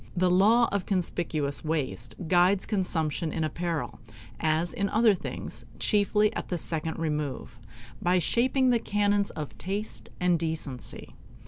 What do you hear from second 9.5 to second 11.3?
taste and decency.